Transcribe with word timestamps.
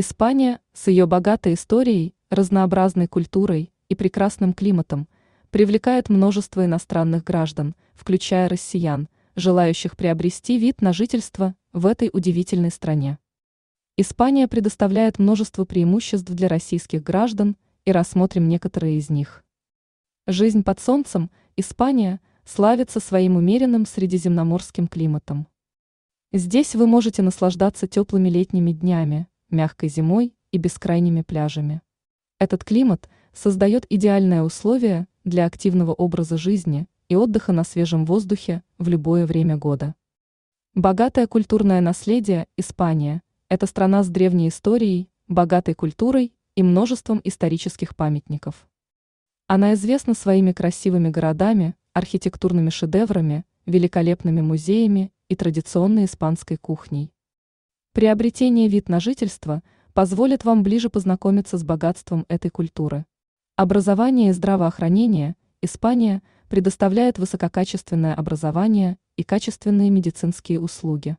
Испания 0.00 0.60
с 0.74 0.86
ее 0.86 1.06
богатой 1.06 1.54
историей, 1.54 2.14
разнообразной 2.30 3.08
культурой 3.08 3.72
и 3.88 3.96
прекрасным 3.96 4.52
климатом 4.52 5.08
привлекает 5.50 6.08
множество 6.08 6.64
иностранных 6.64 7.24
граждан, 7.24 7.74
включая 7.94 8.48
россиян, 8.48 9.08
желающих 9.34 9.96
приобрести 9.96 10.56
вид 10.56 10.82
на 10.82 10.92
жительство 10.92 11.56
в 11.72 11.84
этой 11.84 12.10
удивительной 12.12 12.70
стране. 12.70 13.18
Испания 13.96 14.46
предоставляет 14.46 15.18
множество 15.18 15.64
преимуществ 15.64 16.30
для 16.30 16.46
российских 16.46 17.02
граждан, 17.02 17.56
и 17.84 17.90
рассмотрим 17.90 18.46
некоторые 18.46 18.98
из 18.98 19.10
них. 19.10 19.42
Жизнь 20.28 20.62
под 20.62 20.78
солнцем, 20.78 21.28
Испания 21.56 22.20
славится 22.44 23.00
своим 23.00 23.34
умеренным 23.34 23.84
средиземноморским 23.84 24.86
климатом. 24.86 25.48
Здесь 26.32 26.76
вы 26.76 26.86
можете 26.86 27.22
наслаждаться 27.22 27.88
теплыми 27.88 28.28
летними 28.28 28.70
днями, 28.70 29.26
мягкой 29.50 29.88
зимой 29.88 30.34
и 30.52 30.58
бескрайними 30.58 31.22
пляжами. 31.22 31.82
Этот 32.38 32.64
климат 32.64 33.08
создает 33.32 33.86
идеальные 33.88 34.42
условия 34.42 35.08
для 35.24 35.46
активного 35.46 35.92
образа 35.92 36.36
жизни 36.36 36.86
и 37.08 37.16
отдыха 37.16 37.52
на 37.52 37.64
свежем 37.64 38.04
воздухе 38.04 38.62
в 38.78 38.88
любое 38.88 39.26
время 39.26 39.56
года. 39.56 39.94
Богатое 40.74 41.26
культурное 41.26 41.80
наследие 41.80 42.46
Испания– 42.56 43.22
это 43.48 43.66
страна 43.66 44.02
с 44.02 44.08
древней 44.08 44.48
историей, 44.48 45.08
богатой 45.26 45.74
культурой 45.74 46.32
и 46.54 46.62
множеством 46.62 47.20
исторических 47.24 47.96
памятников. 47.96 48.68
Она 49.46 49.74
известна 49.74 50.14
своими 50.14 50.52
красивыми 50.52 51.08
городами, 51.08 51.74
архитектурными 51.94 52.70
шедеврами, 52.70 53.44
великолепными 53.66 54.40
музеями 54.40 55.12
и 55.28 55.34
традиционной 55.34 56.04
испанской 56.04 56.56
кухней. 56.56 57.12
Приобретение 57.92 58.68
вид 58.68 58.88
на 58.88 59.00
жительство 59.00 59.62
позволит 59.94 60.44
вам 60.44 60.62
ближе 60.62 60.90
познакомиться 60.90 61.56
с 61.56 61.64
богатством 61.64 62.26
этой 62.28 62.50
культуры. 62.50 63.06
Образование 63.56 64.28
и 64.28 64.32
здравоохранение 64.32 65.36
Испания 65.62 66.22
предоставляет 66.48 67.18
высококачественное 67.18 68.14
образование 68.14 68.98
и 69.16 69.24
качественные 69.24 69.90
медицинские 69.90 70.60
услуги. 70.60 71.16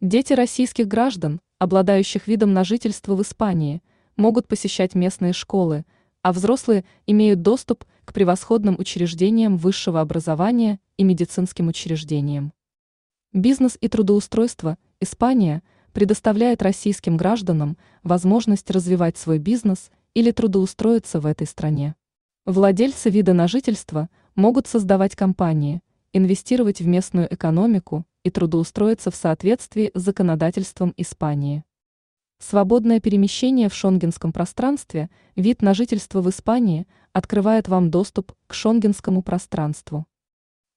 Дети 0.00 0.32
российских 0.34 0.88
граждан, 0.88 1.40
обладающих 1.58 2.26
видом 2.26 2.52
на 2.52 2.64
жительство 2.64 3.14
в 3.14 3.22
Испании, 3.22 3.80
могут 4.16 4.48
посещать 4.48 4.94
местные 4.94 5.32
школы, 5.32 5.86
а 6.22 6.32
взрослые 6.32 6.84
имеют 7.06 7.40
доступ 7.40 7.84
к 8.04 8.12
превосходным 8.12 8.76
учреждениям 8.78 9.56
высшего 9.56 10.00
образования 10.00 10.80
и 10.98 11.04
медицинским 11.04 11.68
учреждениям. 11.68 12.52
Бизнес 13.32 13.78
и 13.80 13.88
трудоустройство 13.88 14.76
Испания– 15.00 15.62
предоставляет 15.94 16.60
российским 16.60 17.16
гражданам 17.16 17.78
возможность 18.02 18.68
развивать 18.70 19.16
свой 19.16 19.38
бизнес 19.38 19.92
или 20.12 20.32
трудоустроиться 20.32 21.20
в 21.20 21.26
этой 21.26 21.46
стране. 21.46 21.94
Владельцы 22.44 23.10
вида 23.10 23.32
на 23.32 23.46
жительство 23.46 24.10
могут 24.34 24.66
создавать 24.66 25.14
компании, 25.14 25.82
инвестировать 26.12 26.80
в 26.80 26.86
местную 26.86 27.32
экономику 27.32 28.04
и 28.24 28.30
трудоустроиться 28.30 29.12
в 29.12 29.14
соответствии 29.14 29.92
с 29.94 30.00
законодательством 30.00 30.92
Испании. 30.96 31.64
Свободное 32.40 32.98
перемещение 32.98 33.68
в 33.68 33.74
шонгенском 33.74 34.32
пространстве, 34.32 35.10
вид 35.36 35.62
на 35.62 35.74
жительство 35.74 36.20
в 36.20 36.28
Испании 36.28 36.88
открывает 37.12 37.68
вам 37.68 37.92
доступ 37.92 38.32
к 38.48 38.54
шонгенскому 38.54 39.22
пространству. 39.22 40.06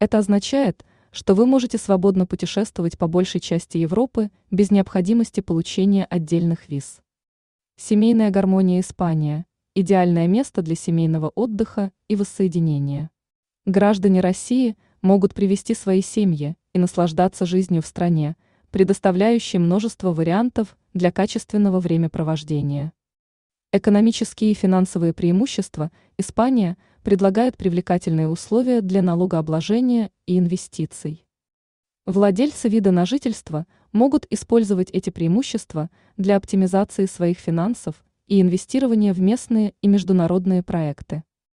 Это 0.00 0.18
означает, 0.18 0.84
что 1.10 1.34
вы 1.34 1.46
можете 1.46 1.78
свободно 1.78 2.26
путешествовать 2.26 2.98
по 2.98 3.06
большей 3.06 3.40
части 3.40 3.78
Европы 3.78 4.30
без 4.50 4.70
необходимости 4.70 5.40
получения 5.40 6.04
отдельных 6.04 6.68
виз. 6.68 7.00
Семейная 7.76 8.30
гармония 8.30 8.80
Испания– 8.80 9.46
идеальное 9.74 10.26
место 10.26 10.62
для 10.62 10.74
семейного 10.74 11.30
отдыха 11.34 11.92
и 12.08 12.16
воссоединения. 12.16 13.10
Граждане 13.66 14.20
России 14.20 14.76
могут 15.02 15.34
привести 15.34 15.74
свои 15.74 16.02
семьи 16.02 16.56
и 16.72 16.78
наслаждаться 16.78 17.46
жизнью 17.46 17.82
в 17.82 17.86
стране, 17.86 18.36
предоставляющей 18.70 19.58
множество 19.58 20.12
вариантов 20.12 20.76
для 20.94 21.12
качественного 21.12 21.80
времяпровождения. 21.80 22.92
Экономические 23.72 24.52
и 24.52 24.54
финансовые 24.54 25.12
преимущества 25.12 25.90
Испания– 26.16 26.76
предлагает 27.08 27.56
привлекательные 27.56 28.28
условия 28.28 28.82
для 28.82 29.00
налогообложения 29.00 30.10
и 30.26 30.38
инвестиций. 30.38 31.24
Владельцы 32.04 32.68
вида 32.68 32.90
на 32.90 33.06
жительство 33.06 33.66
могут 33.92 34.26
использовать 34.28 34.90
эти 34.90 35.08
преимущества 35.08 35.88
для 36.18 36.36
оптимизации 36.36 37.06
своих 37.06 37.38
финансов 37.38 38.04
и 38.26 38.42
инвестирования 38.42 39.14
в 39.14 39.20
местные 39.20 39.72
и 39.80 39.88
международные 39.88 40.62
проекты. 40.62 41.24